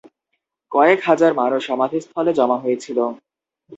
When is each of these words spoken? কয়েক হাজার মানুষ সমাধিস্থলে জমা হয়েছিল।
কয়েক 0.71 0.99
হাজার 1.05 1.31
মানুষ 1.33 1.61
সমাধিস্থলে 1.69 2.31
জমা 2.33 2.57
হয়েছিল। 2.57 2.97